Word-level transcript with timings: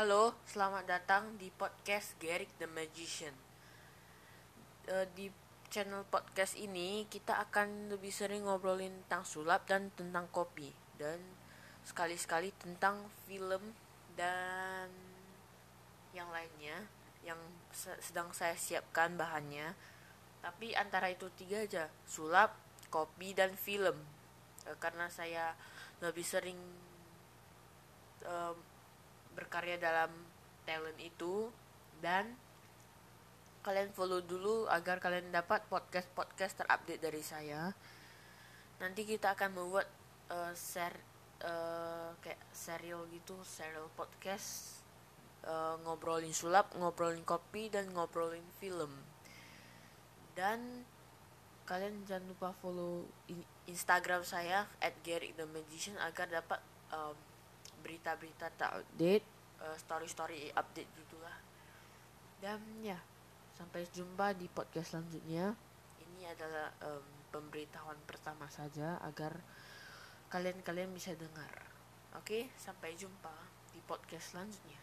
Halo, 0.00 0.32
selamat 0.48 0.88
datang 0.88 1.36
di 1.36 1.52
podcast 1.52 2.16
Gerik 2.16 2.48
the 2.56 2.64
Magician. 2.64 3.36
Eh, 4.88 5.04
di 5.12 5.28
channel 5.68 6.08
podcast 6.08 6.56
ini 6.56 7.04
kita 7.04 7.36
akan 7.36 7.92
lebih 7.92 8.08
sering 8.08 8.48
ngobrolin 8.48 9.04
tentang 9.04 9.28
sulap 9.28 9.68
dan 9.68 9.92
tentang 9.92 10.24
kopi 10.32 10.72
dan 10.96 11.20
sekali-sekali 11.84 12.48
tentang 12.56 13.12
film 13.28 13.76
dan 14.16 14.88
yang 16.16 16.32
lainnya 16.32 16.88
yang 17.20 17.36
se- 17.68 18.00
sedang 18.00 18.32
saya 18.32 18.56
siapkan 18.56 19.20
bahannya. 19.20 19.76
Tapi 20.40 20.72
antara 20.80 21.12
itu 21.12 21.28
tiga 21.36 21.60
aja, 21.60 21.92
sulap, 22.08 22.56
kopi 22.88 23.36
dan 23.36 23.52
film. 23.52 24.00
Eh, 24.64 24.80
karena 24.80 25.12
saya 25.12 25.52
lebih 26.00 26.24
sering 26.24 26.56
em, 28.24 28.79
berkarya 29.34 29.76
dalam 29.80 30.10
talent 30.66 30.98
itu 31.00 31.48
dan 32.00 32.34
kalian 33.60 33.92
follow 33.92 34.24
dulu 34.24 34.64
agar 34.72 34.96
kalian 35.04 35.28
dapat 35.28 35.60
podcast-podcast 35.68 36.64
terupdate 36.64 37.02
dari 37.02 37.20
saya. 37.20 37.72
Nanti 38.80 39.04
kita 39.04 39.36
akan 39.36 39.52
membuat 39.52 39.88
eh, 40.32 40.54
ser 40.56 40.96
eh, 41.44 42.10
kayak 42.24 42.40
serial 42.56 43.04
gitu, 43.12 43.36
serial 43.44 43.92
podcast 43.92 44.80
eh, 45.44 45.76
ngobrolin 45.84 46.32
sulap, 46.32 46.72
ngobrolin 46.76 47.20
kopi 47.28 47.68
dan 47.68 47.92
ngobrolin 47.92 48.46
film. 48.56 48.90
Dan 50.32 50.88
kalian 51.68 52.02
jangan 52.08 52.26
lupa 52.32 52.50
follow 52.64 53.04
in- 53.28 53.46
Instagram 53.68 54.24
saya 54.26 54.66
@gerikthemagician 55.06 55.94
agar 56.02 56.26
dapat 56.26 56.58
em, 56.90 57.14
berita-berita 57.80 58.52
terupdate, 58.54 59.26
eh, 59.60 59.76
story-story 59.76 60.54
update 60.54 60.90
gitulah. 60.96 61.36
Dan 62.40 62.60
ya, 62.80 62.96
sampai 63.56 63.84
jumpa 63.92 64.32
di 64.32 64.48
podcast 64.48 64.96
selanjutnya. 64.96 65.52
Ini 66.00 66.32
adalah 66.32 66.72
em, 66.80 67.04
pemberitahuan 67.28 68.00
pertama 68.08 68.48
saja 68.48 68.96
agar 69.04 69.36
kalian-kalian 70.32 70.94
bisa 70.96 71.12
dengar. 71.12 71.52
Oke, 72.16 72.48
sampai 72.56 72.96
jumpa 72.96 73.32
di 73.70 73.80
podcast 73.84 74.34
selanjutnya. 74.34 74.80